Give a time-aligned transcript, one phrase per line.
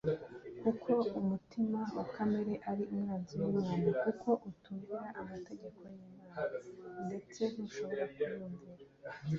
[0.61, 6.37] “Kuko umutima wa kamere ari umwanzi w’Imana, kuko utumvira amategeko y’Imana,
[7.05, 8.65] ndetse ntushobora kuyumvira